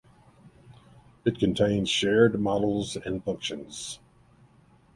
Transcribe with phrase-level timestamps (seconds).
[1.25, 3.99] It contains shared models and functions